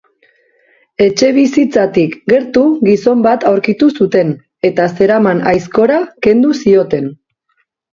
Etxebizitzatik 1.07 2.15
gertu 2.33 2.65
gizon 2.89 3.23
bat 3.29 3.47
aurkitu 3.53 3.93
zuten, 4.01 4.35
eta 4.73 4.91
zeraman 4.99 5.47
aizkora 5.57 6.05
kendu 6.29 6.61
zioten. 6.67 7.19